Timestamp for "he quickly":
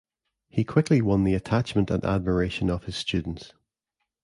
0.49-0.99